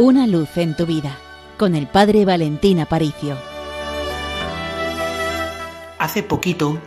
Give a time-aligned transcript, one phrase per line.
[0.00, 1.18] Una luz en tu vida
[1.56, 3.36] con el Padre Valentín Aparicio.
[5.98, 6.78] Hace poquito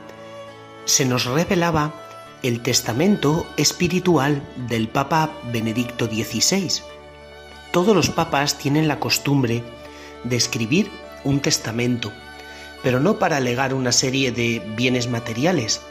[0.86, 1.94] se nos revelaba
[2.42, 6.84] el testamento espiritual del Papa Benedicto XVI.
[7.74, 9.62] Todos los papas tienen la costumbre
[10.24, 10.90] de escribir
[11.26, 12.14] un testamento,
[12.82, 15.82] pero no para legar una serie de bienes materiales,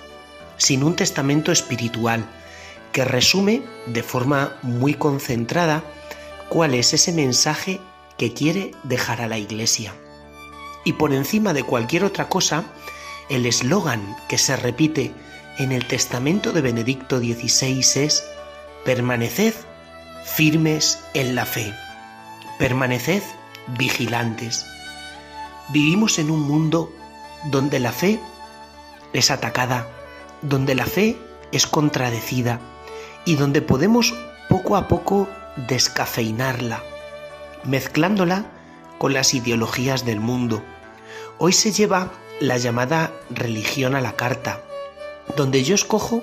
[0.56, 2.24] sino un testamento espiritual
[2.92, 5.84] que resume de forma muy concentrada
[6.50, 7.80] cuál es ese mensaje
[8.18, 9.94] que quiere dejar a la Iglesia.
[10.84, 12.64] Y por encima de cualquier otra cosa,
[13.30, 15.14] el eslogan que se repite
[15.58, 18.22] en el testamento de Benedicto XVI es
[18.84, 19.54] Permaneced
[20.24, 21.72] firmes en la fe,
[22.58, 23.22] permaneced
[23.78, 24.66] vigilantes.
[25.70, 26.92] Vivimos en un mundo
[27.50, 28.20] donde la fe
[29.12, 29.86] es atacada,
[30.42, 31.16] donde la fe
[31.52, 32.60] es contradecida
[33.24, 34.14] y donde podemos
[34.48, 36.82] poco a poco descafeinarla,
[37.64, 38.46] mezclándola
[38.98, 40.62] con las ideologías del mundo.
[41.38, 44.62] Hoy se lleva la llamada religión a la carta,
[45.36, 46.22] donde yo escojo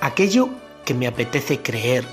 [0.00, 0.48] aquello
[0.84, 2.04] que me apetece creer,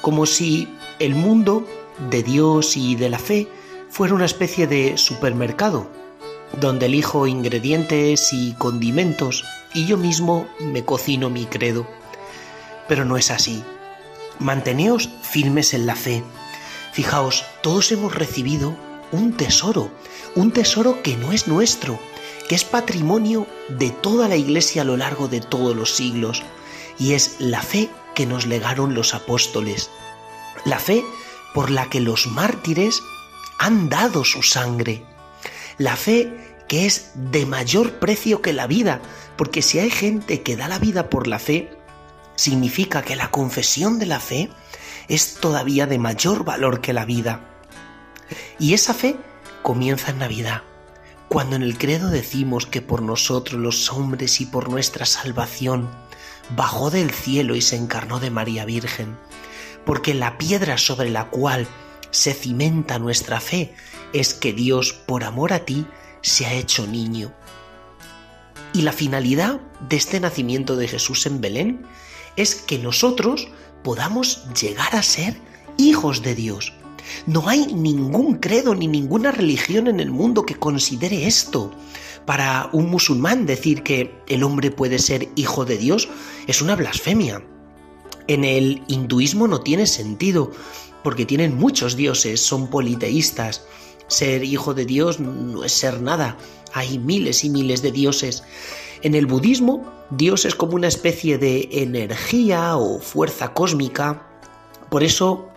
[0.00, 0.68] como si
[0.98, 1.66] el mundo
[2.10, 3.48] de Dios y de la fe
[3.88, 5.88] fuera una especie de supermercado,
[6.60, 11.86] donde elijo ingredientes y condimentos y yo mismo me cocino mi credo.
[12.88, 13.62] Pero no es así.
[14.38, 16.22] Manteneos firmes en la fe.
[16.92, 18.76] Fijaos, todos hemos recibido
[19.12, 19.90] un tesoro,
[20.34, 21.98] un tesoro que no es nuestro,
[22.48, 26.42] que es patrimonio de toda la Iglesia a lo largo de todos los siglos,
[26.98, 29.90] y es la fe que nos legaron los apóstoles,
[30.64, 31.04] la fe
[31.54, 33.02] por la que los mártires
[33.58, 35.04] han dado su sangre,
[35.78, 39.00] la fe que es de mayor precio que la vida,
[39.36, 41.75] porque si hay gente que da la vida por la fe,
[42.36, 44.50] significa que la confesión de la fe
[45.08, 47.40] es todavía de mayor valor que la vida.
[48.58, 49.16] Y esa fe
[49.62, 50.62] comienza en Navidad,
[51.28, 55.88] cuando en el credo decimos que por nosotros los hombres y por nuestra salvación
[56.54, 59.16] bajó del cielo y se encarnó de María Virgen,
[59.84, 61.66] porque la piedra sobre la cual
[62.10, 63.74] se cimenta nuestra fe
[64.12, 65.86] es que Dios, por amor a ti,
[66.22, 67.32] se ha hecho niño.
[68.72, 71.86] Y la finalidad de este nacimiento de Jesús en Belén
[72.36, 73.48] es que nosotros
[73.82, 75.36] podamos llegar a ser
[75.76, 76.72] hijos de Dios.
[77.26, 81.72] No hay ningún credo ni ninguna religión en el mundo que considere esto.
[82.24, 86.08] Para un musulmán decir que el hombre puede ser hijo de Dios
[86.46, 87.42] es una blasfemia.
[88.26, 90.50] En el hinduismo no tiene sentido,
[91.04, 93.64] porque tienen muchos dioses, son politeístas.
[94.08, 96.36] Ser hijo de Dios no es ser nada,
[96.72, 98.42] hay miles y miles de dioses.
[99.02, 104.26] En el budismo, Dios es como una especie de energía o fuerza cósmica.
[104.90, 105.48] Por eso,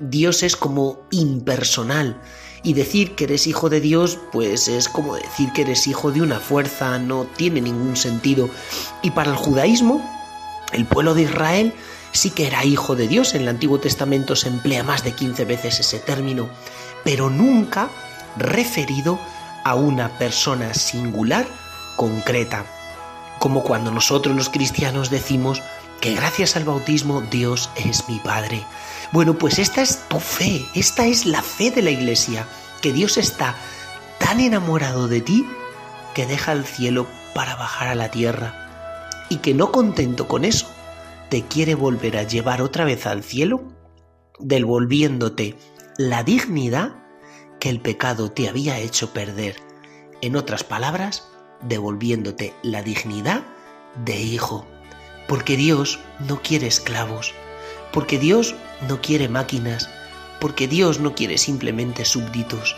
[0.00, 2.20] Dios es como impersonal.
[2.62, 6.22] Y decir que eres hijo de Dios, pues es como decir que eres hijo de
[6.22, 8.48] una fuerza, no tiene ningún sentido.
[9.02, 10.02] Y para el judaísmo,
[10.72, 11.72] el pueblo de Israel
[12.12, 13.34] sí que era hijo de Dios.
[13.34, 16.48] En el Antiguo Testamento se emplea más de 15 veces ese término,
[17.04, 17.90] pero nunca
[18.38, 19.18] referido
[19.64, 21.46] a una persona singular
[21.96, 22.64] concreta,
[23.38, 25.62] como cuando nosotros los cristianos decimos
[26.00, 28.64] que gracias al bautismo Dios es mi Padre.
[29.12, 32.46] Bueno, pues esta es tu fe, esta es la fe de la Iglesia,
[32.82, 33.54] que Dios está
[34.18, 35.46] tan enamorado de ti
[36.14, 40.66] que deja el cielo para bajar a la tierra y que no contento con eso,
[41.28, 43.62] te quiere volver a llevar otra vez al cielo,
[44.38, 45.56] devolviéndote
[45.96, 46.94] la dignidad
[47.60, 49.56] que el pecado te había hecho perder.
[50.20, 51.26] En otras palabras,
[51.68, 53.42] devolviéndote la dignidad
[54.04, 54.66] de hijo.
[55.28, 55.98] Porque Dios
[56.28, 57.34] no quiere esclavos,
[57.92, 58.54] porque Dios
[58.88, 59.88] no quiere máquinas,
[60.40, 62.76] porque Dios no quiere simplemente súbditos,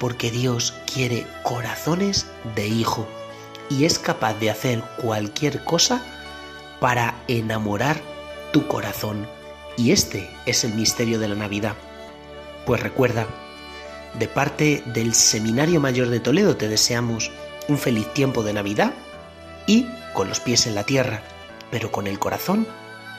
[0.00, 3.06] porque Dios quiere corazones de hijo
[3.70, 6.02] y es capaz de hacer cualquier cosa
[6.80, 8.00] para enamorar
[8.52, 9.26] tu corazón.
[9.76, 11.74] Y este es el misterio de la Navidad.
[12.66, 13.26] Pues recuerda,
[14.18, 17.30] de parte del Seminario Mayor de Toledo te deseamos
[17.68, 18.92] un feliz tiempo de Navidad
[19.66, 21.22] y con los pies en la tierra,
[21.70, 22.66] pero con el corazón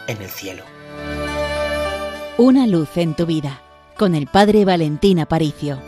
[0.07, 0.63] en el cielo.
[2.37, 3.61] Una luz en tu vida
[3.97, 5.79] con el Padre Valentín Aparicio.